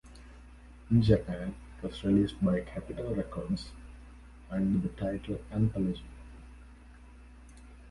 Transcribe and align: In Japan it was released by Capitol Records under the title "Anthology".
In 0.89 1.03
Japan 1.03 1.53
it 1.77 1.83
was 1.87 2.03
released 2.03 2.43
by 2.43 2.61
Capitol 2.61 3.13
Records 3.13 3.69
under 4.49 4.79
the 4.79 4.87
title 4.95 5.39
"Anthology". 5.51 6.01